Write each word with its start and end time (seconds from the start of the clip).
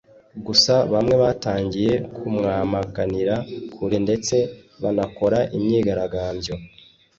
gusa 0.45 0.73
bamwe 0.91 1.15
batangiye 1.23 1.93
kumwamaganira 2.15 3.35
kure 3.73 3.97
ndetse 4.05 4.35
banakora 4.81 5.39
imyigaragambyo 5.57 6.55